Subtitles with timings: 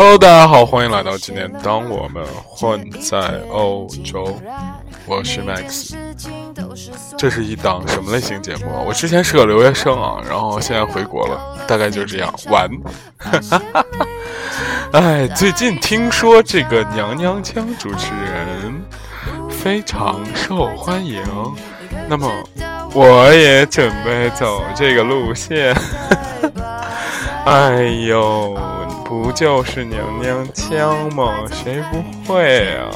[0.00, 1.52] Hello，大家好，欢迎来到今天。
[1.60, 3.18] 当我们混在
[3.50, 4.40] 欧洲，
[5.06, 5.92] 我是 Max。
[7.16, 8.66] 这是一档什么类型节目？
[8.86, 12.70] 我之前是个留学生啊，然后现在回国了，大概就这样玩。
[14.94, 18.80] 哎，最近听说这个娘娘腔主持人
[19.50, 21.20] 非常受欢迎，
[22.08, 22.30] 那么
[22.94, 25.76] 我也准备走这个路线。
[27.44, 28.56] 哎呦，
[29.08, 31.46] 不就是娘娘腔吗？
[31.50, 32.90] 谁不会啊？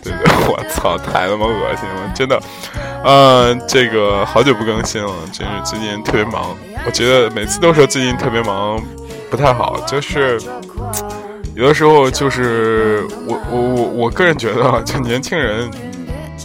[0.00, 0.12] 对对，
[0.46, 2.40] 我操，太他妈恶心了，真的。
[3.02, 6.56] 呃，这个好久不更新了，真是最近特别忙。
[6.86, 8.80] 我觉得每次都说最近特别忙，
[9.28, 9.80] 不太好。
[9.84, 10.40] 就是
[11.56, 15.68] 有的时候，就是我我我我个人觉得，就年轻人，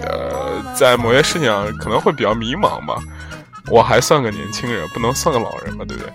[0.02, 2.96] 呃，在某些事情上可能会比较迷茫吧。
[3.70, 6.12] 我还算个年轻人，不能算个老人吧，对不对？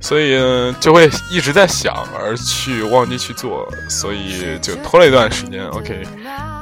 [0.00, 0.40] 所以
[0.80, 5.66] 就会一直在想，而去忘记去做，所以就拖了一段时间。
[5.68, 6.02] OK，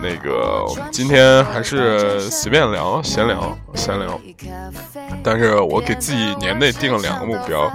[0.03, 4.21] 那个我们今天还是随便聊，闲聊，闲聊。
[5.23, 7.73] 但是我给自己年内定了两个目标，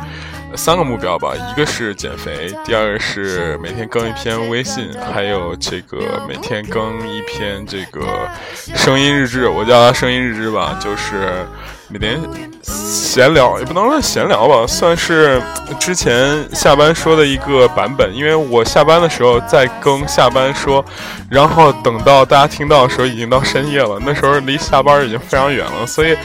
[0.55, 8.29] 三个目标吧，一个是减肥，第二个是每天更一篇微信，还有这个每天更一篇这个
[8.75, 11.47] 声音日志，我叫它声音日志吧，就是。
[11.93, 12.19] 每天
[12.63, 15.39] 闲聊也不能说闲聊吧，算是
[15.79, 18.11] 之前下班说的一个版本。
[18.15, 20.83] 因为我下班的时候在更下班说，
[21.29, 25.85] 然后等到大家听到的时候已经到深夜了，那时候离下班已经非常远了。
[25.85, 26.17] 所以，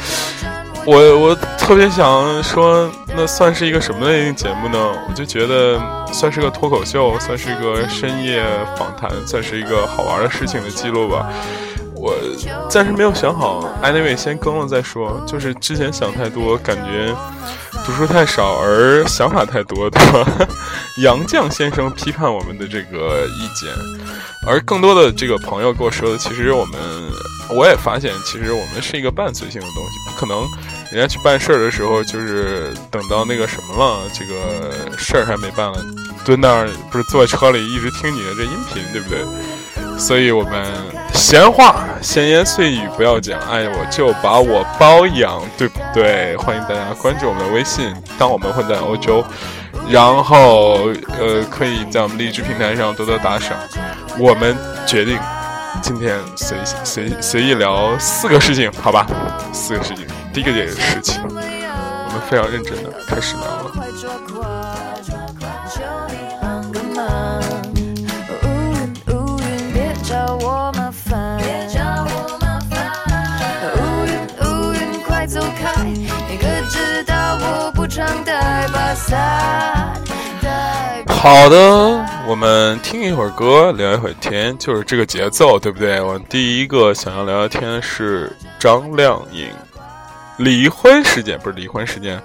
[0.86, 4.78] 我我特别想说，那算是一个什么类型节目呢？
[5.06, 5.78] 我就觉得
[6.10, 8.42] 算是个脱口秀，算是一个深夜
[8.78, 11.26] 访谈，算是一个好玩的事情的记录吧。
[11.98, 12.14] 我
[12.70, 15.20] 暂时没有想好，anyway 先更了再说。
[15.26, 17.14] 就是之前想太多，感觉
[17.84, 20.26] 读书太少，而想法太多，对吧？
[21.02, 23.68] 杨绛先生批判我们的这个意见，
[24.46, 26.78] 而更多的这个朋友跟我说的，其实我们
[27.50, 30.46] 我也发现，其实我们是一个伴随性的东西，不可能
[30.92, 35.78] 人家去办事儿的时候，就是等到那个什么了，这个事儿还没办了，
[36.24, 39.20] 蹲那儿不是坐车里一直听你的这音频，对不对？
[39.98, 40.64] 所以我们
[41.18, 46.36] 闲话、闲言碎语不要讲，哎，我就把我包养，对不对？
[46.36, 49.24] 欢迎大家关注我们的微信，当我们混在欧洲，
[49.90, 53.58] 然后呃，可以在我们励志平台上多多打赏。
[54.16, 55.18] 我们决定
[55.82, 59.04] 今天随随随意聊四个事情，好吧？
[59.52, 64.87] 四个事情，第一个件事情，我们非常认真的开始聊了。
[81.08, 86.00] 好的，我们听一会儿歌，聊一会儿天，就是这个节奏，对不对？
[86.00, 89.48] 我第一个想要聊聊天是张靓颖
[90.38, 92.22] 离婚事件，不是离婚事件。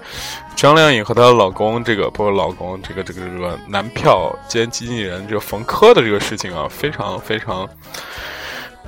[0.55, 7.67] 张靓颖和她的老公，这个不是老公，这个这个这个男票兼经纪人，这个冯轲的这个事情啊，非常非常。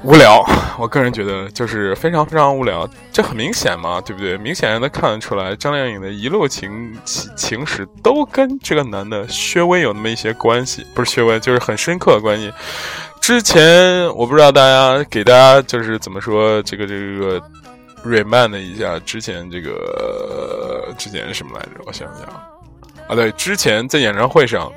[0.04, 0.46] 无聊，
[0.78, 4.38] 我个人觉得就是非常非常无聊，这很明显嘛，对不对？
[4.38, 12.54] 明显能看得出来，张靓颖的一路情情情史都跟这个男的薛微有那么一些关系，不是薛微，就是很深刻的关系。
[13.20, 17.42] 之前我不知道大家给大家就是怎么说这个这个
[18.06, 21.82] remind 一下，之前这个之前什么来着？
[21.88, 22.28] 我想想
[23.08, 24.72] 啊，对，之前在演唱会上。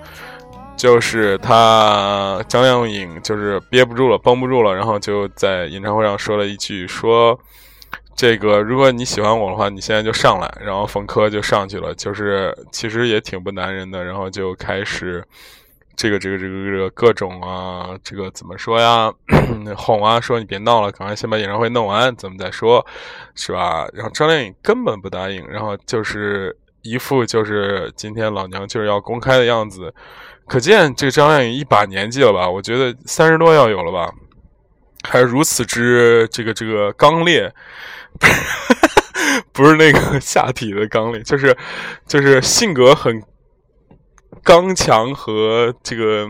[0.78, 7.36] 就是他张靓颖就是憋不住了，绷不住了，然后就在演唱会上说了一句：“说
[8.16, 15.22] 这个如果你喜欢我的话，你现在就上来。”然后冯轲就上去了，就是其实也挺不男人的，然后就开始
[15.96, 19.12] 这个这个这个这个各种啊，这个怎么说呀？
[19.76, 22.86] 哄啊，说你别闹了，赶快先把演唱会弄完，咱们再说，
[23.34, 23.88] 是吧？
[23.92, 29.92] 然后张靓颖根本不答应，然后就是一副就是今天老娘就是要公开的样子。
[30.48, 32.48] 可见这个张靓颖一把年纪了吧？
[32.48, 34.10] 我觉得三十多要有了吧，
[35.08, 37.52] 还如此之这个这个刚烈，
[39.52, 41.56] 不是那个下体的刚烈，就是
[42.06, 43.22] 就是性格很
[44.42, 46.26] 刚强和这个。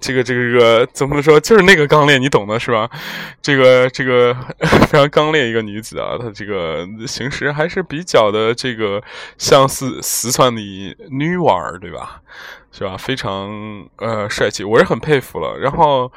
[0.00, 1.38] 这个这个这个怎么说？
[1.38, 2.88] 就是那个刚烈，你懂的是吧？
[3.42, 4.34] 这个这个
[4.88, 9.02] 非常刚烈一个女子啊，她这个行事还是比较的这个
[9.38, 10.60] 像四四川的
[11.10, 12.20] 女娃儿，对吧？
[12.72, 12.96] 是吧？
[12.96, 15.58] 非常呃帅气，我是很佩服了。
[15.58, 16.10] 然后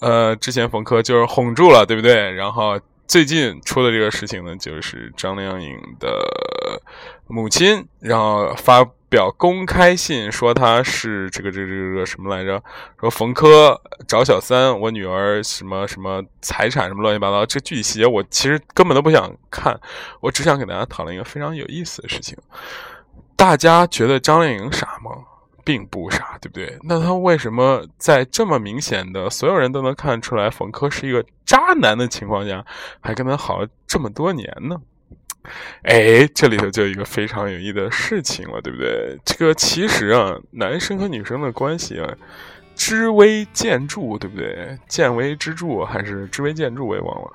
[0.00, 2.30] 呃，之前冯轲就是哄住了，对不对？
[2.32, 6.08] 然后最近出的这个事情呢，就是张靓颖的
[7.26, 8.86] 母亲，然后发。
[9.12, 12.62] 表公开信，说他是这个这个这个什么来着？
[12.98, 13.78] 说冯轲
[14.08, 19.78] 找小三，我女儿什么什么财产什么乱七八糟，这具体细节我其实根本都不想看，
[20.20, 22.34] 我只想给大家讨论一个非常有意思的事情。
[23.36, 25.10] 大家觉得张靓颖傻吗？
[25.62, 26.78] 并不傻，对不对？
[26.82, 32.64] 那他为什么在这么明显的所有人都能看出来冯轲是一个渣男的情况下，
[33.02, 34.80] 还跟他好了这么多年呢？
[35.82, 39.18] 哎，这里头就有一个非常有意义的事情了，对不对？
[39.24, 42.14] 这个其实啊，男生和女生的关系啊，
[42.74, 44.78] 知微见著，对不对？
[44.88, 47.32] 见微知著还是知微见著，我也忘了。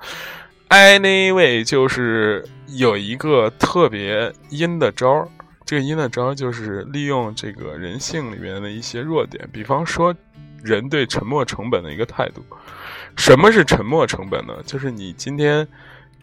[0.70, 5.28] Anyway，就是有一个特别阴的招儿。
[5.64, 10.14] 这个阴的招儿就是利用这个人性里面的一些弱点，比方说
[10.62, 12.42] 人对沉默成本的一个态度。
[13.16, 14.54] 什么是沉默成本呢？
[14.64, 15.66] 就是你今天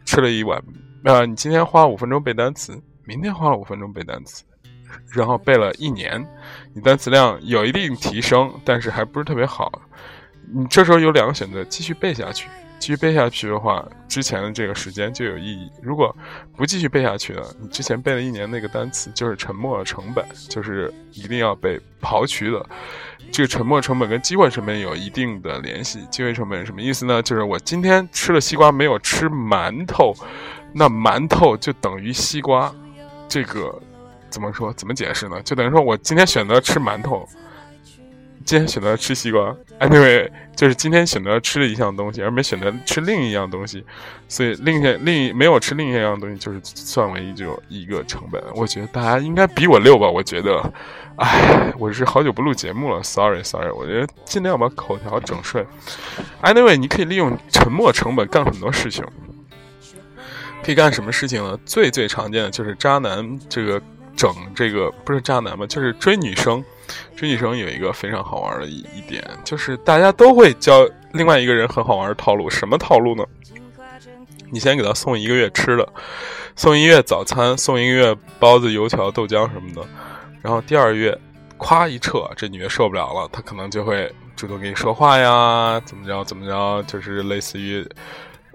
[0.06, 0.64] 吃了一碗，
[1.06, 4.44] 啊，你今天花了五分钟背单词，明天花了五分钟背单词，
[5.14, 6.26] 然后背了一年，
[6.74, 9.72] 你单词量有一定提升，但是还不是特别好。
[10.52, 12.50] 你这时候有两个选择：继续背下去。
[12.78, 15.72] 继续背下去的话，之前的这个时间就有意义。
[15.82, 16.16] 如果
[16.58, 22.66] 不继续背下去了，你之前背了一年那个单词就是沉默成本，就是一定要被刨去的。
[23.32, 26.06] 这个沉默成本跟机会成本有一定的联系。
[26.12, 27.22] 机会成本什么意思呢？
[27.22, 30.14] 就是我今天吃了西瓜没有吃馒头，
[30.78, 32.70] 那馒头就等于西瓜。
[33.30, 33.74] 这个
[34.30, 34.74] 怎么说？
[34.74, 35.42] 怎么解释呢？
[35.42, 37.28] 就等于说我今天选择吃馒头。
[38.44, 43.84] 今天选择吃西瓜，anyway，就是今天选择吃了一项东西，而没选择吃另一样东西，
[44.28, 48.40] 所以另一另一没有吃另一样东西，就是算为就一个成本。
[48.54, 50.08] 我觉得大家应该比我溜吧？
[50.08, 50.62] 我觉得，
[51.16, 55.66] 哎，我是好久不录节目了，sorry sorry，我觉得尽量把口条整顺。
[56.44, 59.04] anyway，你可以利用沉默成本干很多事情，
[60.66, 61.60] 可以干什么事情呢？
[61.64, 63.80] 最最常见的就是渣男这个
[64.18, 66.64] 整这个不是渣男吧，就是追女生。
[67.16, 72.50] 追女生有一个非常好玩的一一点，就是大家都会教另外一个人很好玩的套路。
[72.50, 73.24] 什么套路呢？
[74.50, 75.88] 你先给他送一个月吃的，
[76.56, 79.88] 送一个月早餐，送一个月包子、油条、豆浆什么的。
[80.42, 81.16] 然后第二月，
[81.60, 87.88] 咵一撤，这女的受不了了，她可能就会主动跟你说话呀，怎么着怎么着，就是类似于。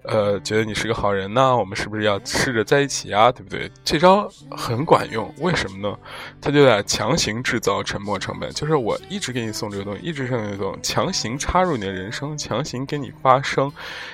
[0.05, 3.31] 呃，觉得你是个好人呢，我们是不是要试着在一起啊？
[3.31, 3.71] 对不对？
[3.85, 5.97] 这招很管用，为什么呢？
[6.41, 13.71] 他就在强行制造沉默成本，就是我一直给你送这个东西，一直送这个东西，强行插入你的人生，强行跟你发生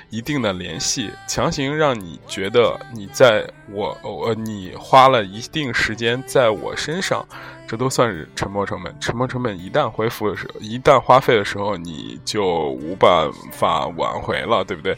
[0.09, 7.25] 一定的联系，强行让你觉得你在我，呃，你花了一定时间在我身上，
[7.65, 8.93] 这都算是沉默成本。
[8.99, 14.97] 沉默成本一旦恢复的时候，一旦花费的时候，你就无办法挽回了，对不对？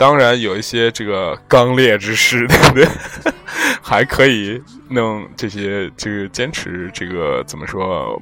[0.00, 2.88] 当然有一些这个刚烈之士，对不对？
[3.82, 4.58] 还可以
[4.88, 8.18] 弄这些这个坚持这个怎么说？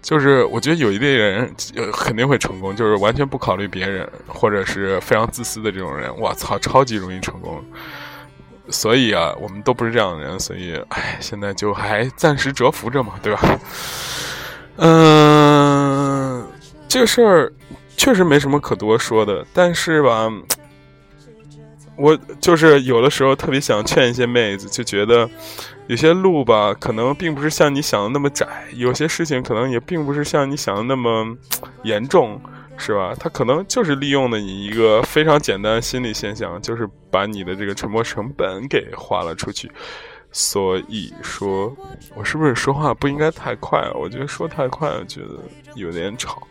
[0.00, 1.54] 就是我觉得有一类人
[1.92, 7.62] 肯定会成功，就是完全不考虑别人或者是非常自私的这种人，我操，超级容易成功。
[8.70, 13.60] 所以啊，我们都不是这样的人，所以唉，现在就还暂时蛰伏着嘛，对吧？
[14.76, 16.46] 嗯，
[16.88, 17.52] 这个事儿。
[17.96, 20.30] 确实没什么可多说的，但是吧，
[21.96, 25.28] 我就是有的时候特别想劝一些妹子，就觉得
[25.86, 31.36] 有些路吧，可能并不是像你想的那么窄，有些事情可能也并不是像你想的那么
[31.84, 32.40] 严重，
[32.76, 33.14] 是吧？
[33.18, 39.70] 他可能就是利用了你一个非常简单的心理现象，就是把你的这个沉默成本给花了出去。
[40.32, 41.72] 所以说，
[42.16, 43.88] 我是不是说话不应该太快？
[43.94, 45.38] 我觉得说太快了，觉得
[45.76, 46.42] 有点吵。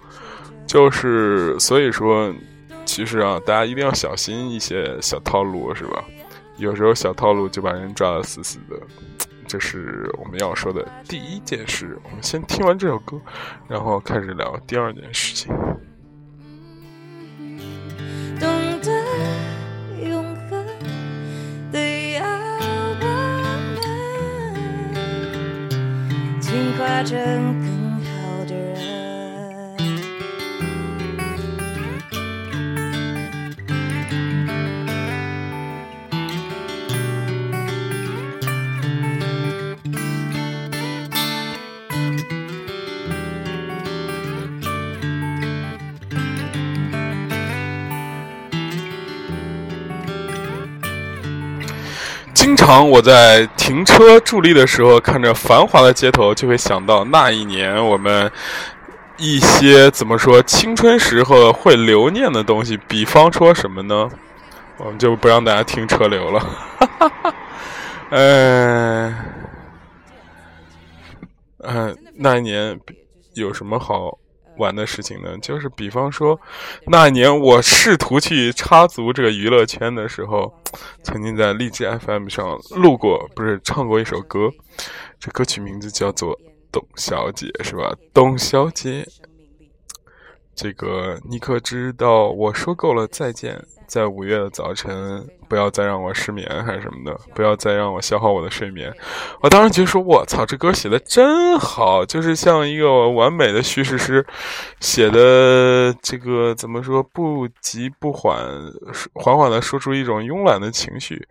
[0.65, 2.33] 就是所以说，
[2.85, 6.03] 其实啊，大家一定要小心一些小套路，是吧？
[6.57, 8.79] 有时候小套路就把人抓得死死的。
[9.45, 11.99] 这是我们要说的第一件事。
[12.03, 13.19] 我们先听完这首歌，
[13.67, 15.53] 然后开始聊第二件事情。
[18.39, 18.49] 懂
[18.81, 18.89] 得
[20.01, 20.65] 永恒
[21.71, 21.79] 的
[22.13, 23.19] 要我们
[26.39, 27.72] 进化成。
[52.43, 58.29] 经常我在停车助力的时候，看着繁华的街头，就会想到那一年我们
[59.15, 62.77] 一些怎么说青春时候会留念的东西。
[62.85, 64.09] 比方说什么呢？
[64.75, 66.45] 我们就不让大家听车流了。
[68.09, 69.15] 嗯，
[71.63, 72.77] 嗯，那一年
[73.35, 74.17] 有什么好
[74.57, 75.37] 玩的事情呢？
[75.39, 76.39] 就是比方说，
[76.87, 80.53] 那年我试图去插足这个娱乐圈的时候，
[81.03, 84.51] 曾经在荔枝 FM 上录过，不是唱过一首歌，
[85.19, 86.35] 这歌曲名字叫做
[86.71, 87.95] 《董小姐》，是吧？
[88.13, 89.07] 董小姐。
[90.55, 92.29] 这个你可知道？
[92.29, 93.59] 我说够了，再见。
[93.85, 98.91] 在五月的早晨，不要再让我失眠，还是什么的，不要再让我消耗我的睡眠。
[99.41, 104.25] 我当时觉得说，我操，这歌写的真好，就是像一个完美的叙事诗，
[104.79, 108.43] 写的这个怎么说，不急不缓，
[109.13, 111.27] 缓缓的说出一种慵懒的情绪。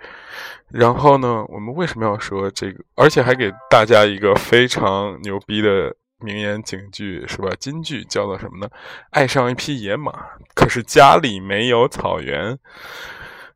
[0.68, 2.84] 然后呢，我们为什么要说这个？
[2.94, 5.92] 而且还给大家一个非常牛逼的。
[6.22, 7.50] 名言警句是吧？
[7.58, 8.70] 金句叫做什么呢？
[9.10, 10.12] 爱上一匹野马，
[10.54, 12.58] 可是家里没有草原。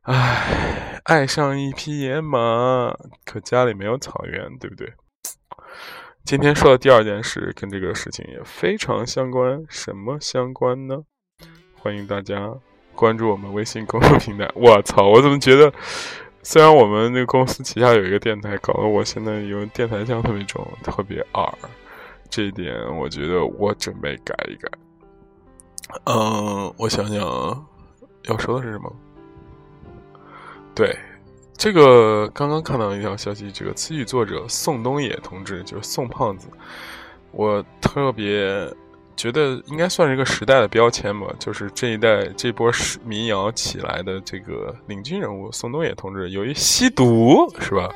[0.03, 2.93] 唉，爱上一匹野马，
[3.25, 4.93] 可家里没有草原，对不对？
[6.23, 10.95] 今天说的第二件事跟这个事情也非常相关，什么相关呢？
[11.79, 12.53] 欢迎大家
[12.95, 14.49] 关注我们微信公众平台。
[14.53, 15.71] 我操，我怎么觉得，
[16.43, 21.43] 虽然我们那个公司旗下有一个电台，搞得我现在有电台腔特别重，特别二。
[22.29, 24.69] 这一点，我觉得我准备改一改。
[26.05, 27.19] 嗯，我想想，
[28.23, 28.93] 要说的是什么？
[30.75, 30.95] 对，
[31.57, 36.47] 这个刚刚看到一条消息，这个词语作者宋冬野同志，就是宋胖子，
[37.31, 38.71] 我特别
[39.15, 41.27] 觉得应该算是一个时代的标签吧。
[41.39, 42.69] 就是这一代这波
[43.03, 47.89] 民谣起来的这个领军人物宋冬野同志，由于吸毒是吧，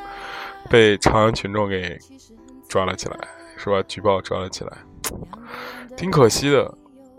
[0.69, 1.99] 被朝阳群众给
[2.69, 3.19] 抓了起来。
[3.63, 3.83] 是吧？
[3.87, 4.71] 举报抓了起来，
[5.95, 6.73] 挺可惜的。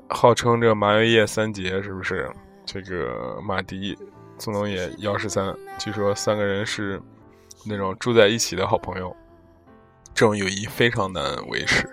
[0.09, 2.29] 号称这麻油叶三杰，是不是？
[2.67, 3.97] 这个马迪、
[4.39, 7.01] 宋冬野、姚十三，据说三个人是
[7.65, 9.15] 那种住在一起的好朋友。
[10.13, 11.89] 这种友谊非常难维持。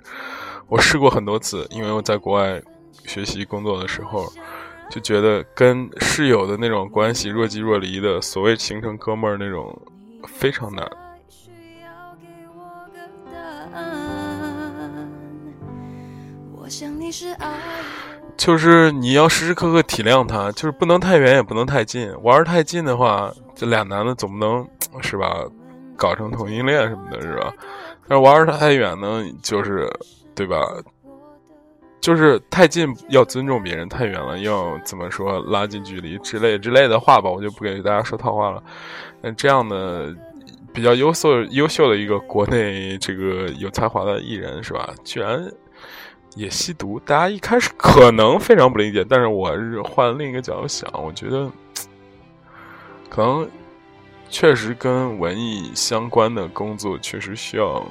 [0.67, 2.61] 我试过很多次，因为我在国外
[3.05, 4.25] 学习工作的时候，
[4.89, 9.79] 就觉得跟室友的那种关系若即若离的，所谓形成哥们儿那种，
[10.27, 10.89] 非常难。
[18.37, 22.09] 就是你要时时刻刻体谅他，就是不能太远也不能太近。
[22.23, 24.65] 玩太近的话，这俩男的总不能
[25.01, 25.43] 是吧，
[25.97, 27.51] 搞成同性恋什么的，是吧？
[28.07, 29.89] 但是玩太远呢，就是
[30.33, 30.57] 对吧？
[31.99, 38.63] 就是太近要尊重别人，太远了要怎么说拉近距离之类之类的话吧，我就不给大家说套话了。
[39.21, 40.15] 那这样的
[40.73, 44.93] 比较优秀优秀的一个国内这个有才华的艺人是吧？
[45.03, 45.51] 居然。
[46.35, 51.51] 也吸毒，大家一开始可能非常不理解，但是我是换另一个角度想，我觉得
[53.09, 53.49] 可能
[54.29, 57.83] 确实跟文艺相关的工作确实需要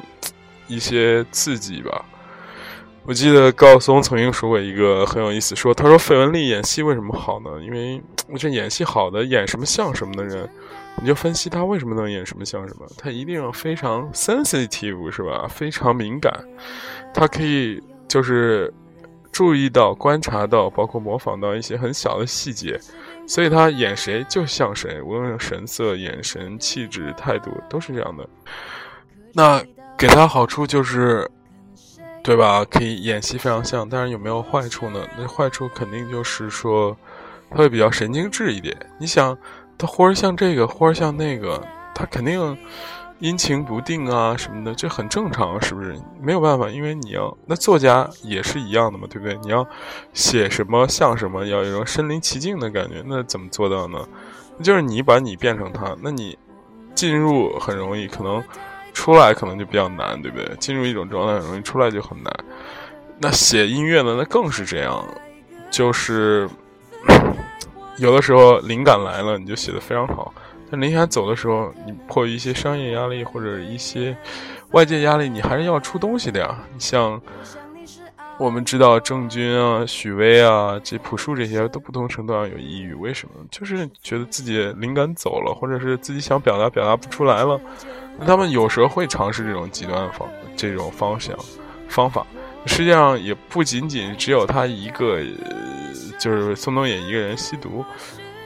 [0.69, 2.05] 一些刺激吧。
[3.05, 7.51] 我记得高松曾经说过一个很有意思，说他说费雯丽演戏为什么好呢？
[7.63, 8.01] 因为
[8.37, 10.49] 这演戏好的演什么像什么的人，
[11.01, 15.47] 你就分析他为什么能演什么像什么，他一定非常 sensitive 是吧？
[15.49, 16.33] 非常敏感，
[17.13, 17.83] 他可以。
[18.09, 18.73] 就是
[19.31, 22.81] 注意到、观察到，包括模仿到一些很小的细节，
[23.27, 28.29] 所以他演谁就像谁，无论神色、眼神、气质、态度都是这样的。
[29.33, 29.63] 那
[29.97, 31.31] 给他好处就是，
[32.25, 32.65] 对吧？
[32.65, 35.07] 可以演戏非常像，但是有没有坏处呢？
[35.17, 36.97] 那坏处肯定就是说，
[37.51, 38.77] 他会比较神经质一点。
[38.99, 39.37] 你想，
[39.77, 41.63] 他忽而像这个，忽而像那个，
[41.95, 42.57] 他肯定。
[43.21, 45.97] 阴晴不定啊，什么的，这很正常，是不是？
[46.21, 49.37] 没有办法，因为你要那作家也是一样的嘛，对不对？
[49.43, 49.67] 你要
[50.13, 53.99] 写什么像什么，要有一种身临其境的感觉，那怎么做到呢？
[54.63, 56.39] 就是你把你变成他，那你
[56.95, 58.43] 进入很容易，可能
[58.93, 60.55] 出来可能就比较难，对不对？
[60.61, 62.33] 进入一种状态很容易，出来就很难。
[63.21, 64.15] 那写音乐呢？
[64.17, 65.05] 那更是这样，
[65.71, 66.49] 就是
[67.99, 70.33] 有的时候灵感来了，你就写的非常好。
[70.71, 74.17] 但林霞走的时候，你迫于一些商业压力或者一些
[74.73, 76.59] 外界压力，你还是要出东西的呀。
[76.73, 77.21] 你像
[78.39, 83.35] 我们知道郑钧啊、许巍啊、这朴树这些都不同程度上有抑郁，为什么？
[83.51, 87.61] 就是觉得自己灵感走了，或者是自己想表达表达不出来了。
[88.19, 91.37] 那他们有时候会尝试这种极端方这种方向
[91.89, 92.27] 方法。
[92.67, 95.21] 实际上也不仅仅只有他一个，
[96.19, 97.85] 就是宋冬野一个人吸毒。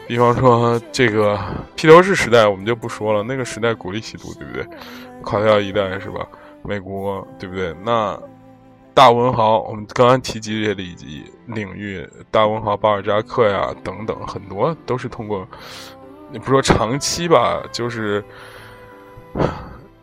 [0.07, 1.39] 比方说这个
[1.75, 3.23] 披头士时代，我们就不说了。
[3.23, 4.67] 那个时代鼓励吸毒，对不对？
[5.23, 6.27] 垮掉一代是吧？
[6.63, 7.75] 美国对不对？
[7.85, 8.19] 那
[8.95, 15.49] 大文豪，我们刚刚提及这些领域领域，大文豪巴尔扎克呀等等，很多都是通过，
[16.31, 18.23] 你不说长期吧，就是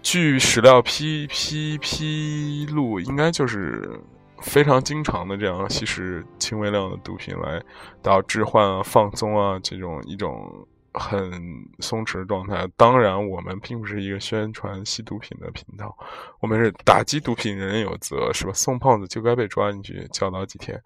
[0.01, 3.99] 据史料披披披露，应该就是
[4.41, 7.59] 非常经常的这样吸食轻微量的毒品来
[8.01, 10.67] 达到置换啊、放松啊这种一种。
[10.91, 11.31] 很
[11.79, 12.67] 松弛的状态。
[12.75, 15.95] 当然，我们并不是一个宣传吸毒品的频道，
[16.39, 18.51] 我们是打击毒品，人人有责，是吧？
[18.53, 20.81] 宋胖子就该被抓进去教导几天，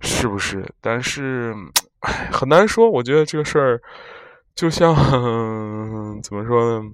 [0.00, 0.70] 是不是？
[0.82, 1.54] 但是，
[2.00, 2.90] 唉， 很难说。
[2.90, 3.80] 我觉得这个事儿，
[4.54, 4.94] 就像
[6.22, 6.86] 怎么说呢？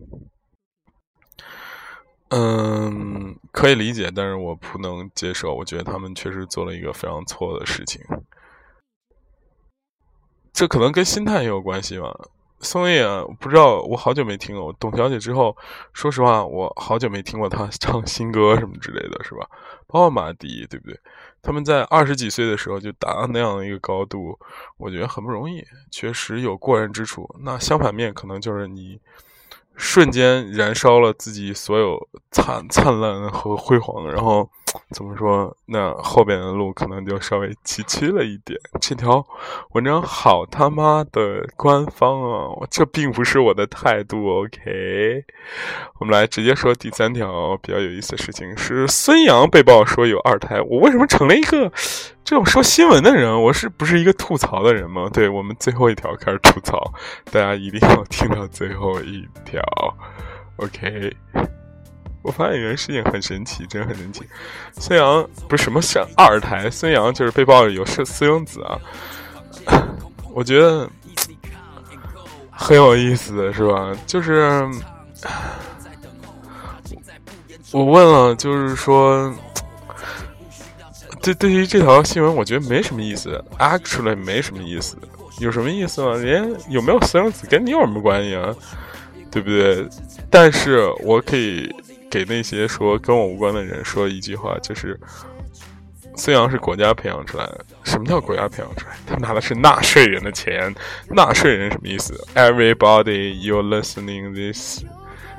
[2.36, 5.54] 嗯，可以理解，但是我不能接受。
[5.54, 8.02] 我觉得他们确实做了一个非常错的事情，
[10.52, 12.12] 这可能跟心态也有关系吧。
[12.58, 14.72] 宋轶啊，不知道，我好久没听过。
[14.80, 15.56] 董小姐之后，
[15.92, 19.46] 说实话，我好久没听过她 唱新歌什么之类的，是吧？
[19.86, 20.98] 包括马迪，对不对？
[21.40, 24.36] 他们在二十几岁的时候就达到那样的一个高度，
[24.78, 25.62] 我觉得很不容易，
[25.92, 27.32] 确实有过人之处。
[27.44, 28.98] 那相反面可能就是你。
[29.76, 34.48] 瞬间燃烧了自己所有灿灿烂和辉煌，然后
[34.90, 35.56] 怎么说？
[35.66, 38.58] 那后边的路可能就稍微崎岖了一点。
[38.80, 39.24] 这条
[39.72, 42.66] 文章好他妈的官方啊！
[42.70, 44.42] 这并不是我的态度。
[44.42, 45.24] OK，
[45.98, 50.60] 我们来直接说第三条比较有意思的事情：是孙杨被曝说有二胎。
[50.60, 51.72] 我为什么成了一个？
[52.24, 55.10] 这种说新闻的人，我是不是一个吐槽的人吗？
[55.12, 56.90] 对我们最后一条开始吐槽，
[57.30, 59.62] 大家一定要听到最后一条。
[60.56, 61.14] OK，
[62.22, 64.22] 我发现一件事情很神奇，真的很神奇。
[64.78, 68.80] 孙杨不是什么像二胎，孙杨就是被曝有是私生子啊。
[70.32, 70.88] 我觉得
[72.50, 73.94] 很有意思的，是吧？
[74.06, 74.66] 就是
[77.70, 79.30] 我问了，就是说。
[81.24, 84.94] 对，对于这条新闻，我觉得没什么意思，actually 没什么意思。
[85.40, 86.16] 有什么意思吗？
[86.16, 88.54] 连有没有私生子跟你有什么关系啊？
[89.30, 89.88] 对不对？
[90.30, 91.74] 但是我可以
[92.10, 95.00] 给那些说跟我无关的人说一句话，就是
[96.14, 97.64] 孙杨是国家培养出来的。
[97.84, 98.94] 什么叫国家培养出来？
[99.06, 100.72] 他拿的是纳税人的钱。
[101.08, 104.84] 纳税人什么意思？Everybody you listening this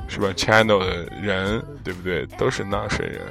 [0.07, 2.25] 是吧？Channel 的人对不对？
[2.37, 3.21] 都是纳税人。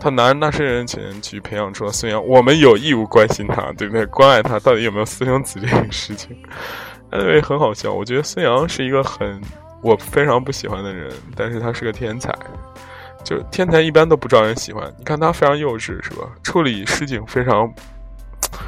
[0.00, 4.04] 他拿着纳税人钱去培养出了孙杨，我们有义务关心他，对不对？
[4.06, 6.36] 关爱他到底有没有私生子这件事情，
[7.12, 7.92] 因为很好笑。
[7.92, 9.40] 我觉得孙杨是一个很
[9.82, 12.34] 我非常不喜欢的人，但是他是个天才。
[13.22, 14.92] 就天才一般都不招人喜欢。
[14.98, 16.28] 你看他非常幼稚，是吧？
[16.42, 17.72] 处理事情非常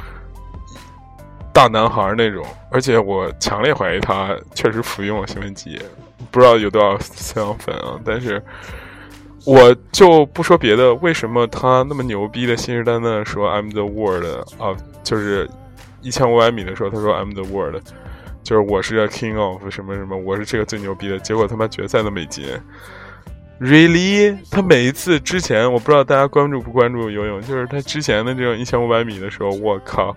[1.53, 5.79] 大男孩那种，而且我强烈怀疑他确实服用了兴奋剂，
[6.31, 8.41] 不知道有多少孙杨粉啊，但是。
[9.47, 14.25] 我就不说别的，为什么他那么牛逼的信誓旦旦说 I'm the world
[14.59, 14.75] 啊？
[15.05, 15.49] 就是
[16.01, 17.81] 一千五百米的时候，他说 I'm the world，
[18.43, 21.17] 就是我是 king of 什么什么，我是这个最牛逼的。
[21.19, 22.45] 结果他妈决赛都没进
[23.61, 24.37] ，really？
[24.51, 30.13] 他每一次之前，我不知道大家关注不关注游泳，就是他之前的这种一千五百米的时候，我靠，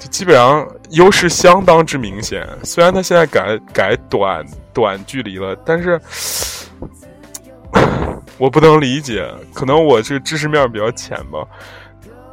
[0.00, 2.48] 就基本上优势相当之明显。
[2.62, 6.00] 虽然他现在改改短短距离了，但是。
[8.38, 11.46] 我不能理解，可能我这个知识面比较浅吧。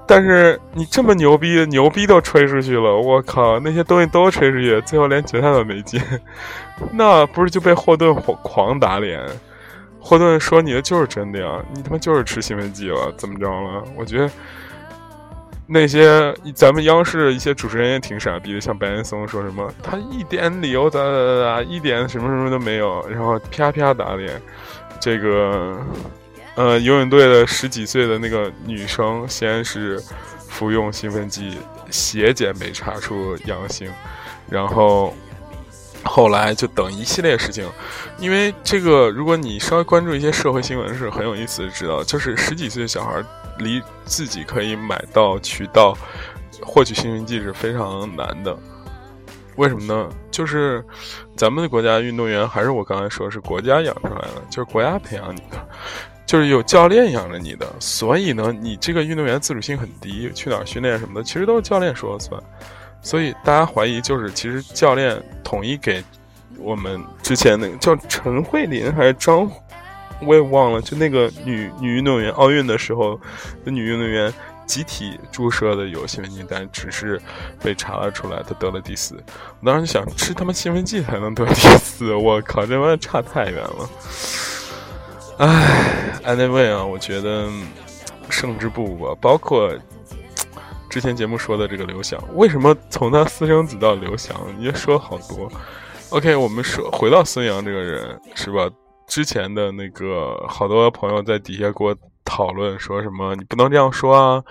[0.07, 6.01] 但是你这么牛逼，牛逼都吹出去了，我靠，那些东西都吹出去，最后连决赛都没进，
[6.91, 9.21] 那不是就被霍顿狂打脸？
[9.99, 13.83] 霍顿说你的就是真的呀，你他妈就是吃兴奋剂了，怎么着了？
[13.95, 14.29] 我觉得
[15.67, 24.41] 那些咱们央视一些主持人也挺傻逼的，像白岩松说什么他一点理由咋咋咋咋，一点什么什么都没有，然后啪啪打脸。
[25.01, 25.77] 这个，
[26.55, 29.99] 呃，游泳队的十几岁的那个女生，先是
[30.47, 31.57] 服用兴奋剂，
[31.89, 33.91] 血检没查出阳性，
[34.47, 35.13] 然后
[36.03, 37.67] 后来就等一系列事情。
[38.19, 43.23] 因为这个，如果你稍微关注一些社会新闻，是很有意思的，知道就是十几岁的小孩
[43.57, 45.97] 离自己可以买到渠道
[46.61, 48.55] 获取兴奋剂是非常难的。
[49.61, 50.09] 为什么呢？
[50.31, 50.83] 就是
[51.37, 55.67] 咱们的国家运动员，还是我刚才说是国家养出来的，就是国家培养你的，
[56.25, 57.67] 就是有教练养着你的。
[57.79, 62.41] 所以呢，你这个运动员自主性很低，去哪儿训练什么的，其实都是教练说了算。
[63.03, 66.03] 所以大家怀疑，就是其实教练统一给
[66.57, 69.47] 我们之前那个叫陈慧琳还是张，
[70.23, 73.15] 我也忘了，就那个女女运动员奥运的时候
[73.63, 74.33] 的女运动员。
[74.71, 77.21] 集体注射的有兴奋剂，但只是
[77.61, 79.21] 被查了出来，他得了第四。
[79.59, 82.13] 我当时就想，吃他妈兴奋剂才能得第四？
[82.13, 83.89] 我靠，这妈差太远了。
[85.39, 87.49] 唉，anyway 啊，我觉得
[88.29, 89.13] 胜之不武。
[89.19, 89.69] 包括
[90.89, 95.51] 之前节目说的这个刘翔，为什么从他私生子到刘翔，也说好多。
[96.11, 98.69] OK，我们说回到孙杨这个人，是吧？
[99.05, 101.93] 之前的那个好多朋友在底下给我
[102.31, 104.41] 讨论，说什么你不能这样说啊，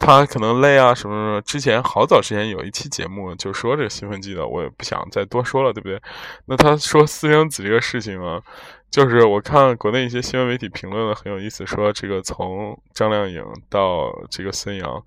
[0.00, 1.40] 他可能累啊什么什么。
[1.42, 6.00] 之前好早之前有一期节目就说这个兴奋剂的，我也不想再多说了，对不对？
[6.46, 8.42] 那他说私生子这个事情啊。
[8.90, 15.00] 就是我看国内一些新闻媒体评论的很有意思，说这个从张靓颖到这个孙杨，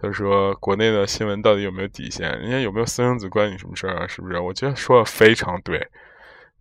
[0.00, 2.30] 他说国内的新闻到底有没有底线？
[2.40, 4.06] 人家有没有私生子关你什么事儿啊？
[4.06, 4.38] 是不是？
[4.38, 5.86] 我觉得说的非常对。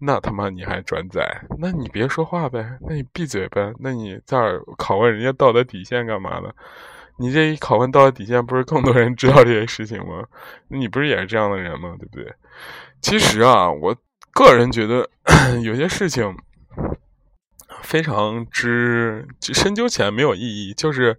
[0.06, 1.26] 那他妈你还转载？
[1.58, 6.50] 那你别说话呗，那你闭嘴呗，那你在这拷问人家道德底线干嘛呢？
[7.18, 10.24] 你这一拷问道德底线，不是更多人知道这些事情吗？
[10.68, 11.96] 你不是也是这样的人吗？
[12.00, 12.34] 对不对？
[13.02, 13.96] 其实啊，我
[14.32, 15.10] 个人觉得
[15.64, 16.38] 有些事情。
[17.82, 21.16] 非常之深究起来没有意义，就是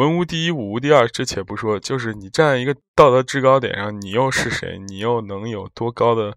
[0.00, 4.78] 文无第一，武无第二，这且不说，就是你站在一个道德制高点上，你又是谁？
[4.78, 6.34] 你又能有多高的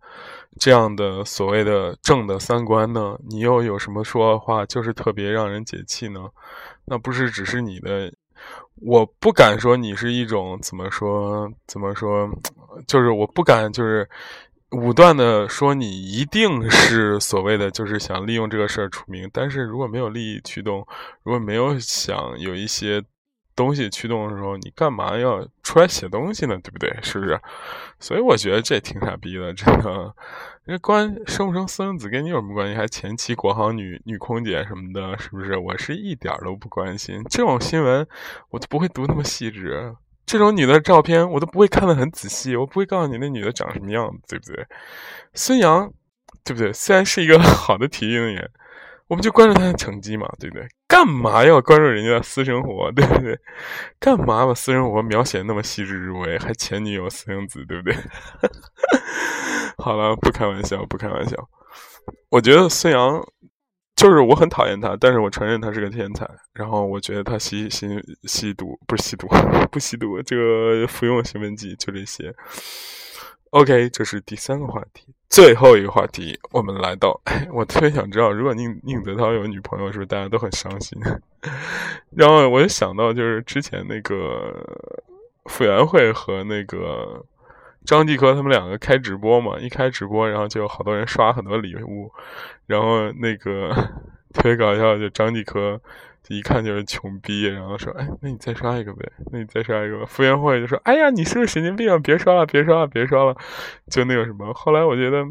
[0.59, 3.17] 这样的所谓的正的三观呢？
[3.29, 6.29] 你又有什么说话就是特别让人解气呢？
[6.83, 8.13] 那不是只是你的，
[8.81, 12.29] 我不敢说你是一种怎么说怎么说，
[12.85, 14.09] 就是我不敢就是。
[14.75, 19.29] 武断的说，你一定是所谓的，就是想利用这个事儿出名。
[19.31, 20.83] 但是如果没有利益驱动，
[21.21, 22.99] 如果没有想有一些
[23.55, 26.57] 东西驱动的时候，你干嘛要出来写东西呢？
[26.63, 26.95] 对不对？
[27.01, 27.39] 是不是？
[27.99, 30.15] 所以我觉得这挺傻逼的，真的。
[30.65, 32.75] 那关生不生私生子跟你有什么关系？
[32.75, 35.57] 还前期国航女女空姐什么的，是不是？
[35.57, 38.07] 我是一点都不关心这种新闻，
[38.49, 39.93] 我都不会读那么细致。
[40.25, 44.65] 这种女的照片我都不会看得很仔细，我不会告诉你那女的长什么样子，对不对？
[45.33, 45.91] 孙杨，
[46.45, 46.71] 对不对？
[46.71, 48.49] 虽然是一个 好的体育运动员，
[49.07, 50.65] 我们就关注他的成绩嘛，对不对？
[50.93, 53.39] 干嘛要关注人家的私生活，对不对？
[53.99, 57.97] 干嘛把私生活描写那么细致入微，还前女友私生子，对不对？
[59.77, 61.35] 好了，不开玩笑，不开玩笑。
[62.29, 63.19] 我觉得孙杨。
[63.95, 66.27] 就是我很讨厌他，但是我承认他是个天才。
[66.53, 67.87] 然后我觉得他吸吸
[68.23, 69.27] 吸毒不是吸毒，
[69.71, 72.33] 不吸毒，这个服用兴奋剂就这些。
[73.53, 77.21] OK，这是第三个话题，最后一个话题，我们来到，
[77.53, 80.99] 我特别想知道，如果宁宁泽涛有女朋友，是不是大家都很伤心？
[82.17, 84.51] 然后我就想到，就是之前那个
[85.45, 87.23] 傅园慧和那个。
[87.85, 92.09] 张继科他们两个开直播嘛，一开直播，然后就有好多人刷很多礼物，
[92.65, 93.73] 然后那个
[94.33, 95.77] 特别搞笑，就张继科
[96.29, 101.97] 一看就是穷逼，然后说：“哎，那你再刷一个呗，那你再刷一个。”傅园慧就说：“哎呀，你是不是神经病啊？
[101.97, 103.35] 别刷了，别刷了，别刷了。”
[103.91, 105.23] 就那个什么，后来我觉得，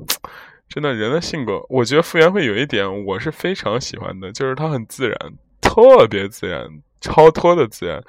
[0.68, 5.16] 真的人的性格，我觉得傅园慧有一点我是非常喜欢的，就是他很自然，
[5.60, 6.66] 特别自然，
[7.00, 8.02] 超脱的自然。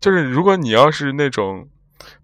[0.00, 1.68] 就是如果你要是那种。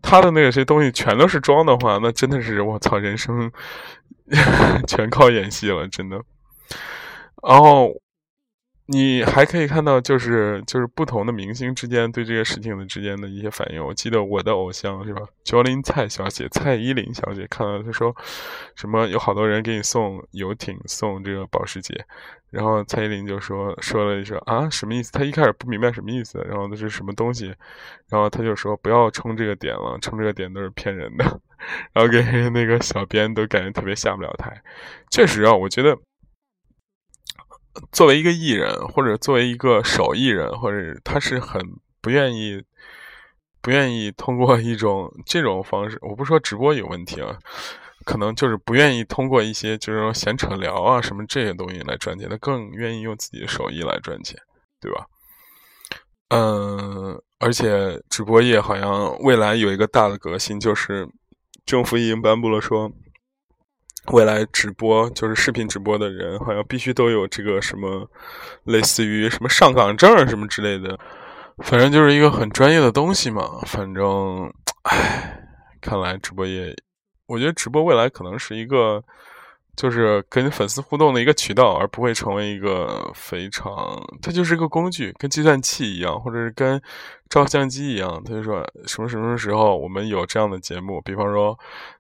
[0.03, 3.49] 他的那个些东西全都是装的话，那真的是我操，人生
[4.89, 6.21] 全靠演戏了，真的。
[7.49, 7.89] 然后
[8.91, 13.85] 你还可以看到，就是就是不同的明星之间对这个事情的之间的一些反应。
[13.85, 18.17] 我记得我的偶像是吧，卓林蔡小姐、蔡依林小姐，看到她说
[18.77, 22.03] 什么有好多人给你送游艇、送这个保时捷。
[22.51, 25.13] 然后蔡依林就说说了一声啊什么意思？
[25.13, 27.55] 她一开始不明白什么意思，然后那是什么东西？
[28.09, 31.25] 然后她就说不要冲这个点了，冲这个点都是骗人的。
[31.93, 34.63] 然后给那个小编都感觉特别下不了台。
[35.11, 35.95] 确实啊，我觉得
[37.93, 41.61] 作为一个艺人，或者作为一个手艺人，或者他是很
[42.01, 42.63] 不愿意
[43.61, 45.99] 不愿意通过一种这种方式。
[46.03, 47.37] 我不说直播有问题啊。
[48.05, 54.35] 可能就是不愿意通过一些就是说闲扯聊啊什么这些东西来赚钱，他更愿意用自己的手艺来赚钱，
[54.81, 55.05] 对吧？
[56.29, 61.07] 嗯，而且直播业好像未来有一个大的革新，就是
[61.67, 62.91] 政府已经颁布了说，
[64.13, 68.09] 未来直播就是视频直播的人好像必须都有这个什么
[68.65, 70.99] 类似于什么上岗证什么之类的，
[71.59, 73.61] 反正就是一个很专业的东西嘛。
[73.67, 74.53] 反正，
[74.85, 75.47] 唉，
[75.81, 76.75] 看来直播业。
[77.27, 79.05] 我觉得直播未来可能是一个，
[79.77, 86.81] 就是跟粉丝互动的一个渠道，而不会成为一个非常，它就是一个工具，跟计算器一样，或者是跟
[87.29, 88.23] 照相机一样。
[88.25, 91.59] 他就说什么什么时候我们有这样的节目，比方说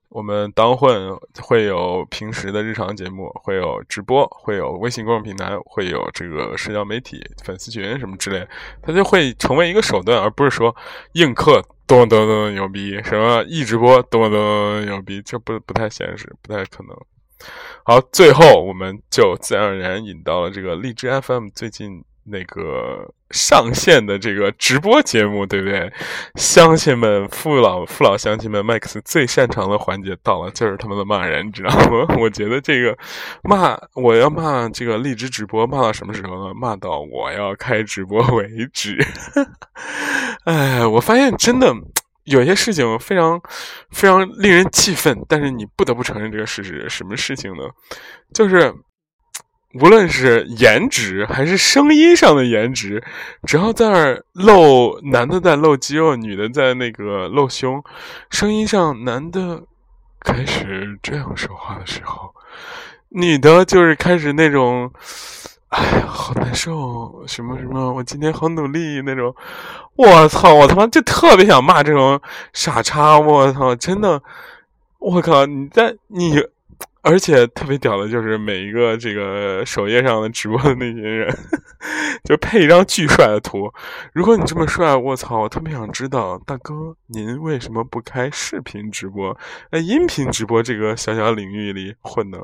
[0.09, 8.47] 我们当混会有平时的日常节目，会有直播，会有微信公众平台，会有这个社交媒体粉丝群什么之类，
[8.83, 10.75] 它就会成为一个手段，而不是说
[11.13, 11.63] 映客。
[11.89, 13.03] 咚咚咚牛逼！
[13.03, 15.23] 什么一直播咚咚咚牛逼？
[15.23, 16.95] 这不不太现实，不太可能。
[17.83, 25.93] 好，最后我们就自然而然引到了这个荔枝 FM 最近那个上线的这个直播节目，对不对？
[26.37, 32.15] 乡亲们、父老父老乡亲们，Max 最擅长的环节到了，就是他们的骂人，你知道吗？
[32.21, 32.97] 我觉得这个
[33.43, 36.55] 骂，我要骂这个荔枝直播，骂到什么时候呢？
[36.55, 38.99] 骂到我要开直播为止。
[40.45, 41.75] 哎，我发现真的。
[42.25, 43.41] 有些事情非常
[43.91, 46.87] 非常令人气愤，但是你不得不承认这个事实。
[46.87, 47.63] 什么事情呢？
[48.35, 48.71] 就是
[49.75, 53.03] 无论是颜值还是声音上的颜值，
[53.45, 57.83] 只要在那儿露男的在露肌肉，女的在那个露胸，
[58.31, 59.63] 声音上男的
[60.21, 62.35] 开始这样说话的时候，
[63.11, 64.93] 女的就是开始那种。
[65.69, 67.23] 哎呀，好难受！
[67.27, 69.35] 什么什么，我今天好努力那种。
[69.97, 70.55] 我操！
[70.55, 72.19] 我他妈就特别想骂这种
[72.55, 73.21] 傻叉！
[73.21, 73.77] 我操！
[73.77, 74.23] 真的，
[74.99, 75.45] 我靠！
[75.45, 76.43] 你在你，
[77.09, 81.35] 而且特别屌的就是每一个这个首页上的直播的那些人，
[82.23, 83.73] 就配一张巨帅的图。
[84.13, 85.41] 如果你这么帅，我操！
[85.41, 89.35] 我特别想知道，大哥您为什么不开视频直播？
[89.73, 92.39] 在音频直播这个小小领域里混呢？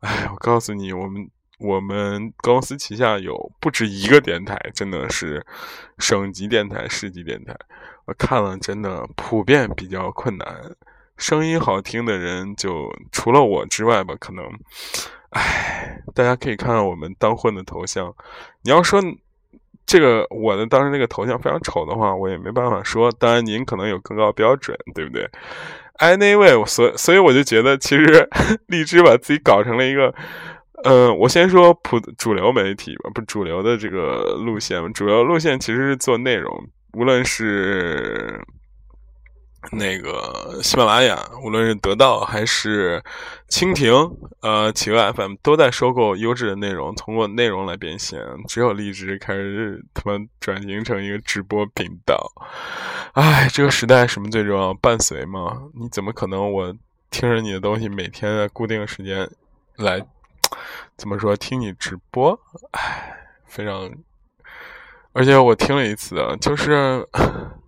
[0.00, 1.28] 哎，我告诉你，我们。
[1.62, 5.44] 我们公司旗下有不止一个电台，真的是
[5.98, 7.54] 省级电台、市级电台。
[8.06, 10.48] 我看了，真的普遍比较困难。
[11.20, 14.44] 声音好听的人，就除了我之外吧，可能，
[15.30, 18.12] 唉，大家可以看看我们当混的头像。
[18.64, 19.00] 你要说
[19.84, 23.12] 这个我的当时那个头像非常丑的话，我也没办法说。
[23.12, 25.28] 当然，您可能有更高标准，对不对
[25.98, 28.28] ？Anyway，所所以我就觉得，其实
[28.66, 30.14] 荔枝把自己搞成了一个。
[30.82, 34.90] 嗯，我先说普主流媒体吧，不主流的这个路线。
[34.94, 38.40] 主流路线其实是做内容，无论是
[39.72, 43.02] 那个喜马拉雅，无论是得到还是
[43.48, 48.20] 蜻蜓，呃，企鹅 FM 都在收购优质的内容，通过内容来变现。
[48.48, 52.32] 只有荔枝开始他妈转型成一个直播频道。
[53.12, 54.72] 哎，这个时代什么最重要？
[54.74, 55.62] 伴随吗？
[55.74, 56.74] 你怎么可能我
[57.10, 59.30] 听着你的东西，每天的固定时间
[59.76, 60.04] 来？
[60.96, 61.36] 怎么说？
[61.36, 62.38] 听你直播，
[62.72, 63.14] 唉，
[63.46, 63.90] 非常，
[65.12, 67.06] 而且我听了一次，就是，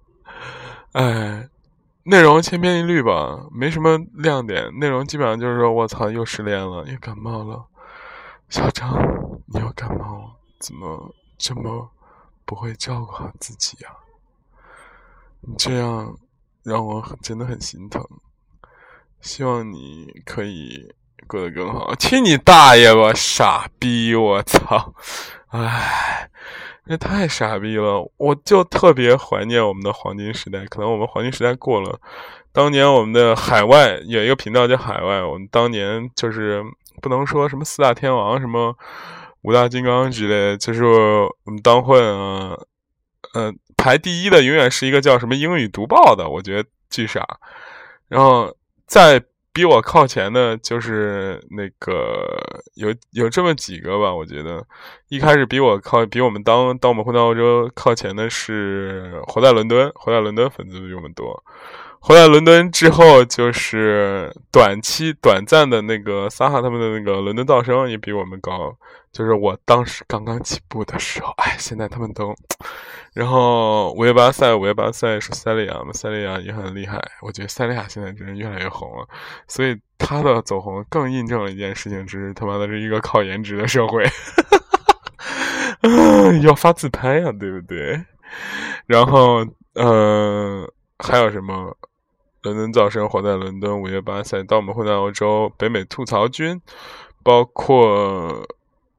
[0.92, 1.48] 唉，
[2.04, 4.70] 内容千篇一律吧，没什么亮点。
[4.78, 7.64] 内容基本上就是说，我操，又失恋了，又感冒了。
[8.48, 8.92] 小张，
[9.46, 11.90] 你又感冒了，怎么这么
[12.44, 13.90] 不会照顾好自己呀？
[15.40, 16.16] 你这样
[16.62, 18.04] 让我真的很心疼。
[19.20, 20.94] 希望你可以。
[21.28, 24.12] 过得更好，去你大爷吧，傻逼！
[24.12, 24.92] 我操，
[25.50, 26.28] 唉，
[26.86, 28.10] 这太傻逼了！
[28.16, 31.98] 我就特别怀念我们的黄金时代，可能我们黄金时代过了。
[32.52, 36.62] 当年我们的海外有一个频道叫海外，我们当年就是
[37.00, 38.76] 不能说什么四大天王、什么
[39.42, 42.58] 五大金刚之类，就是我们当混啊，
[43.34, 47.38] 嗯，排第一的永远是一个叫什么英语读报的，我觉得巨傻。
[48.08, 48.54] 然后
[48.86, 49.22] 在。
[49.52, 52.38] 比我靠前的，就是那个
[52.74, 54.14] 有有这么几个吧。
[54.14, 54.66] 我觉得
[55.08, 61.44] 一开始比我靠，比我们当当我们混到欧洲靠前的是活在伦敦，活在伦敦粉丝比我们多。
[62.04, 68.76] 回来伦敦之后，就是短期短暂的那个撒哈他们的那个伦敦噪声也比我们高。
[69.12, 72.34] 就是我当时刚刚起步的时候，哎，现在他们都。
[73.14, 75.92] 然后五月八赛，五月八赛是塞利亚嘛？
[75.92, 77.00] 塞利亚也很厉害。
[77.20, 79.06] 我觉得塞利亚现在真是越来越红了，
[79.46, 84.02] 所以他的走红更印证了一件事情：，是他妈的是一个靠颜值的社会，
[86.42, 88.04] 要发自拍呀，对不对？
[88.86, 90.66] 然后，嗯，
[90.98, 91.76] 还有什么？
[92.42, 96.60] 伦敦噪声，活在伦敦，五月八赛，当我们混在欧洲，北美吐槽君，
[97.22, 98.46] 包括，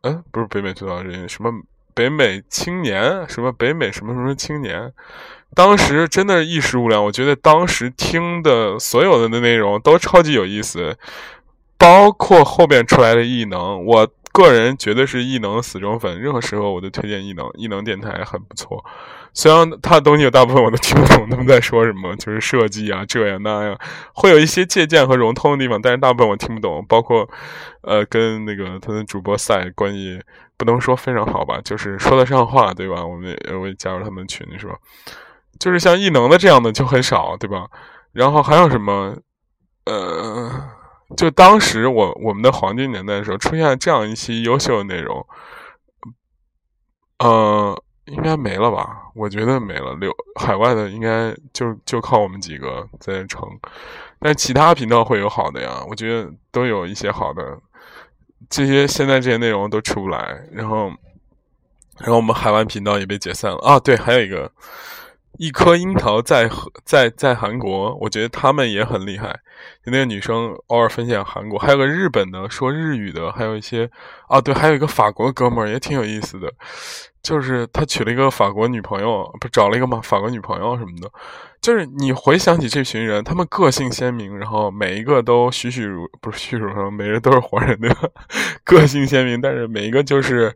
[0.02, 1.52] 嗯，不是北美吐槽君，什么？
[1.96, 4.92] 北美青年，什么北美什么什么青年，
[5.54, 7.00] 当时真的是一时无聊。
[7.00, 10.98] 我觉得当时听的所有的的内容都超级有意思，
[11.78, 13.86] 包括后边出来的异能。
[13.86, 18.84] 我个人绝对是异能死忠粉，任何时候我都推荐异能，异能电台很不错。
[19.32, 23.80] 虽然他的东西有大部分我都听不懂他们在说什么，就是设计啊这呀那样，
[24.14, 26.86] 会有一些借鉴和融通的地方，但是大部分我听不懂。
[26.90, 27.28] 包括，
[27.82, 30.22] 呃，跟那个他的主播赛关系
[30.58, 33.06] 不能说非常好吧，就是说得上话，对吧？
[33.06, 34.76] 我们我也加入他们群是吧？
[35.60, 37.68] 就是像异能的这样的就很少，对吧？
[38.12, 39.16] 然后还有什么？
[39.86, 40.50] 呃，
[41.16, 45.26] 就当时我我们的黄金年代的时候，出现这样一期优秀的内容，
[47.20, 47.84] 呃。
[48.08, 49.04] 应该没了吧？
[49.16, 49.94] 我觉得没了。
[49.96, 53.48] 留海外的应该就就靠我们几个在撑，
[54.20, 55.82] 但其他频道会有好的呀。
[55.88, 57.58] 我觉得都有一些好的，
[58.50, 60.38] 这些现在这些内容都出不来。
[60.52, 60.92] 然后
[62.00, 63.80] 然后我们海湾频道也被解散了啊。
[63.80, 64.52] 对，还有一个
[65.38, 66.50] 一颗樱桃在
[66.86, 69.40] 在在韩国，我觉得他们也很厉害。
[69.84, 73.90] 就那个女生偶尔分享韩国，还有个日本的说日语的，还有一些
[74.28, 76.52] 啊，对，还有一个法国哥们儿也挺有意思的，
[77.22, 81.10] 就是他娶了一个法国女朋友，不找了一个嘛法国女朋友什么的。
[81.62, 87.96] 就是你回想起这群人，他们个性鲜明，然后每一个都栩栩如不是栩栩如生，每人都是活人的
[88.66, 90.54] 个性鲜明，但是每一个就是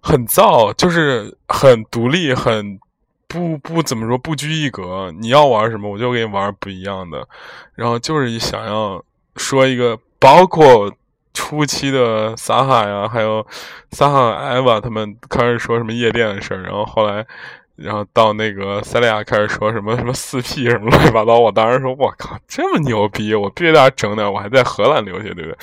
[0.00, 2.80] 很燥，就是很独立，很。
[3.28, 7.26] 不不怎么说不拘一格，你要玩什么我就给你玩不一样的，
[7.74, 9.02] 然后就是想要
[9.36, 10.90] 说一个，包括
[11.34, 13.44] 初期的撒哈呀，还有
[13.90, 17.26] 撒哈艾娃他们开始说什么夜店的事儿，然后后来，
[17.74, 25.58] 然后到那个塞利亚开始说什么什么四 P 什么乱七八糟，我当时说我靠这么牛逼，我必须给大家整点，我还在荷兰留学，对不对？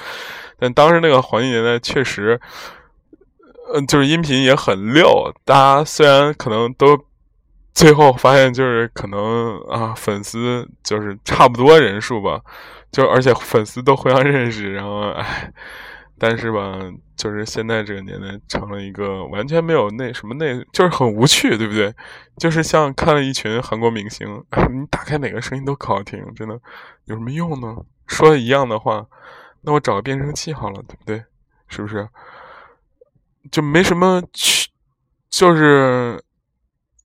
[0.60, 2.39] 但当时那个黄金年代确实，
[3.73, 6.99] 嗯，就是音频也很溜，大家虽然可能都。
[7.73, 12.39] 最后发现就是可能啊，粉丝就是差不多人数吧，
[12.91, 15.51] 就而且粉丝都互相认识，然后哎，
[16.19, 16.79] 但是吧，
[17.17, 21.93] 就是现在这个年代成了一个完全没有那什么那，就是很无趣，对不对？
[22.38, 24.27] 就是像看了一群韩国明星，
[24.71, 26.59] 你打开哪个声音都可好听，真的
[27.05, 27.75] 有什么用呢？
[28.05, 29.05] 说一样的话，
[29.62, 31.23] 那我找个变声器好了，对不对？
[31.67, 32.07] 是不是？
[33.51, 34.69] 就没什么去，
[35.31, 36.23] 就是。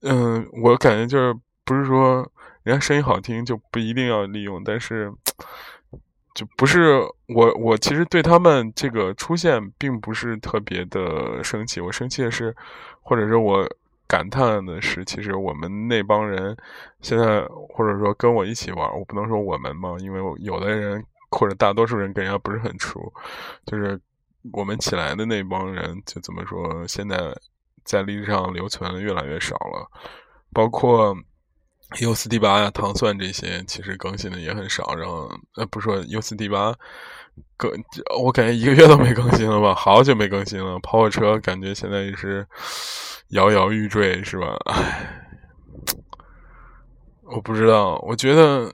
[0.02, 1.34] 嗯，我感觉就是
[1.64, 2.30] 不是说
[2.62, 5.12] 人家声音好听就不一定要利用，但是
[6.34, 12.54] 就不是我我其实对他们这个出现并不是特别的生气，我生气的是，
[13.02, 13.68] 或者是我
[14.06, 16.56] 感叹的是，其实我们那帮人
[17.00, 23.12] 现在或者说跟我一起玩，我不能说我们嘛，因为有的人或者大多数人跟人家不是很熟，
[23.66, 24.00] 就是
[24.52, 27.16] 我们起来的那帮人就怎么说现在。
[27.88, 29.90] 在历史上留存的越来越少了，
[30.52, 31.16] 包括
[32.00, 34.94] U 四 D 八呀、糖蒜这些，其实更新的也很少。
[34.94, 36.74] 然后，呃，不说 U 四 D 八
[37.56, 37.72] 更，
[38.22, 40.78] 我感觉一个月都没更新了吧，好久没更新了。
[40.80, 42.46] 跑火车感觉现在也是
[43.28, 44.54] 摇摇欲坠，是吧？
[44.66, 45.24] 唉，
[47.24, 48.70] 我不知道，我觉得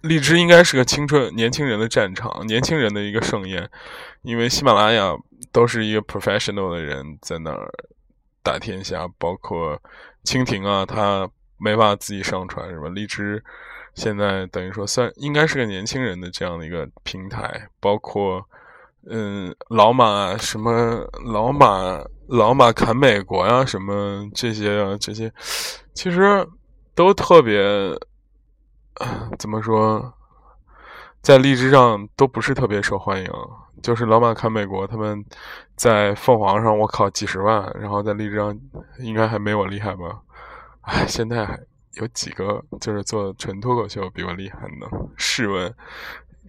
[0.00, 3.68] 荔枝应该是个青春年轻人的战场，年轻人的一个盛宴，
[4.22, 5.14] 因为喜马拉雅
[5.52, 7.70] 都是一个 professional 的人在那儿。
[8.42, 9.80] 打天下，包括
[10.24, 11.28] 蜻蜓啊，它
[11.58, 12.88] 没法自己上传，是吧？
[12.88, 13.42] 荔枝
[13.94, 18.42] 现在等于说算应该是个年轻人的这样的一个平台，包括
[19.10, 25.32] 嗯，老马什么老马老马砍美国呀，什么这些啊，这些
[25.92, 26.46] 其实
[26.94, 27.62] 都特别
[29.38, 30.12] 怎么说，
[31.20, 33.30] 在荔枝上都不是特别受欢迎。
[33.82, 35.22] 就是老马看美国，他们
[35.76, 38.58] 在凤凰上，我靠几十万，然后在荔枝上
[38.98, 40.20] 应该还没我厉害吧？
[40.82, 41.58] 哎，现在还
[41.94, 44.86] 有几个就是做纯脱口秀比我厉害呢？
[45.16, 45.74] 试问，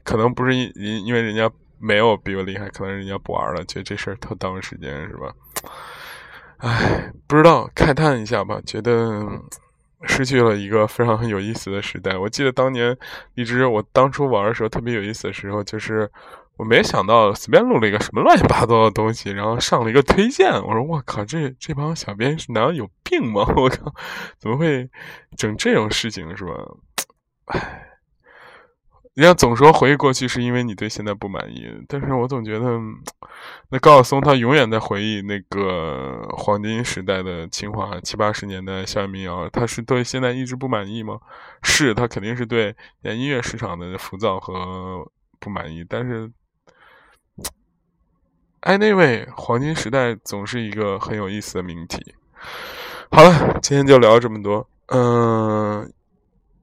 [0.03, 5.33] 可能不是因因因为人家没有比我厉害，可能人家不玩了，觉得这事儿特耽误时间，是吧？
[6.57, 9.27] 哎，不知道，慨叹一下吧，觉得
[10.03, 12.17] 失去了一个非常有意思的时代。
[12.17, 12.97] 我记得当年
[13.33, 16.09] 荔枝，我当初玩的时候特别有意思的时候，就是。
[16.63, 20.49] 我没想到随便录了一个什么乱七八糟的东西，然后上了一个推荐。
[20.49, 23.45] 我说我靠，这这帮小编是难道有病吗？
[23.57, 23.93] 我靠，
[24.39, 24.89] 怎么会
[25.35, 26.53] 整这种事情是吧？
[27.47, 27.83] 唉，
[29.13, 32.79] 人家总说回忆过去是因为你对现在不满意，但是我总觉得
[33.69, 41.19] 那高晓松他永远在回忆那个黄金时代的清华七八十年代校园民谣，他是对现在一直不满意吗？
[41.61, 45.05] 是他肯定是对音乐市场的浮躁和
[45.41, 46.31] 不满意，但是。
[48.63, 52.15] 哎，那位黄金时代总是一个很有意思的命题。
[53.11, 54.65] 好了，今天就聊这么多。
[54.87, 55.91] 嗯，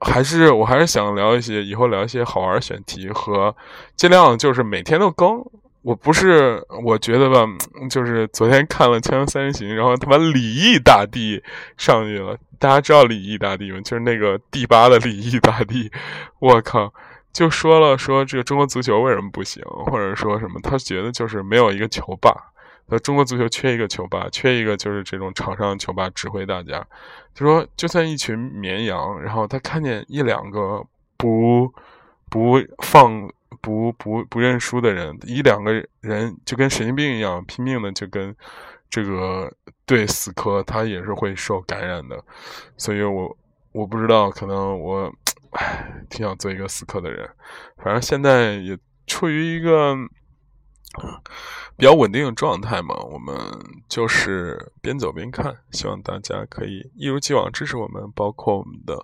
[0.00, 3.54] 还是我还是想聊一些，以后聊一些好玩选题和
[3.96, 5.44] 尽量就是每天都更。
[5.82, 7.46] 我不是我觉得吧，
[7.90, 11.42] 就是昨天看了《锵锵三人行》，然后他妈李毅大帝
[11.76, 12.34] 上去了。
[12.59, 13.80] 大家知道李毅大帝吗？
[13.82, 15.90] 就是那个第八的李毅大帝。
[16.38, 16.92] 我靠！
[17.33, 22.35] 就说了说这个中国足球为什么不行，或者说什么，他觉得就是没有一个球霸，
[22.87, 26.85] 那中国足球缺一个球霸，缺一个就是这种场上球霸指挥大家。
[27.33, 30.85] 就说就算一群绵羊，然后他看见一两个
[31.16, 31.72] 不
[32.28, 38.35] 不放不不不认输的人，一两个人就跟神经病一样拼命的就跟
[38.91, 39.51] 这个
[39.87, 42.20] 队死磕，他也是会受感染的。
[42.76, 43.37] 所以我
[43.70, 45.11] 我不知道，可能我。
[45.51, 47.28] 唉，挺想做一个死磕的人，
[47.76, 49.96] 反正现在也处于一个
[51.76, 53.36] 比较稳定的状态嘛，我们
[53.88, 58.96] 就是边走边看，希望大家可以一如既往支持我们，包括我们的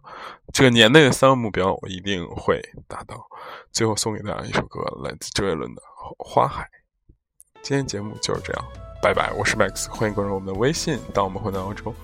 [0.53, 3.26] 这个年内的三个目标，我一定会达到。
[3.72, 5.82] 最后送给大家一首歌，来自周杰伦的
[6.18, 6.64] 《花海》。
[7.62, 8.64] 今天节目就是这样，
[9.03, 9.30] 拜拜！
[9.36, 11.94] 我是 Max，欢迎关注我们的微信“当我们回到欧洲”。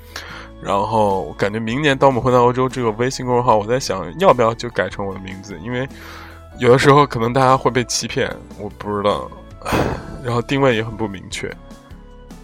[0.63, 5.89] 然后我感觉明年当我们回到欧洲这个微信公众号，我在想要不要就改成我的名字，因为
[6.59, 9.29] 有的时候可能大家会被欺骗，我不知道。
[10.23, 11.53] 然后定位也很不明确。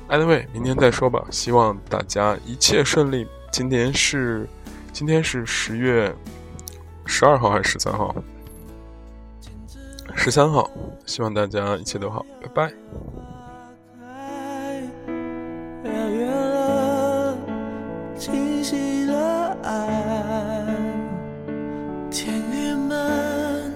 [0.09, 1.23] Anyway，明天再说吧。
[1.31, 3.29] 希望大家一切顺利。
[3.53, 4.49] 今天是
[4.93, 6.13] 今天是十月
[7.07, 8.15] 十二号还是十三号？
[10.17, 10.69] 十三号。
[11.07, 12.27] 希望大家一切都好。
[12.43, 12.73] 拜拜。
[19.63, 20.65] 爱
[22.11, 23.73] 天郁闷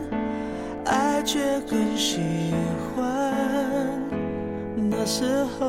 [0.84, 2.52] 爱却很喜
[2.94, 3.02] 欢。
[4.90, 5.68] 那时候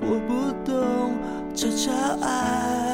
[0.00, 1.12] 我不懂
[1.54, 2.91] 这叫爱。